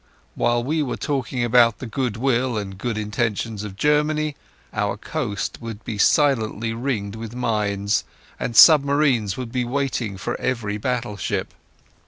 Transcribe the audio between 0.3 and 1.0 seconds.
While we were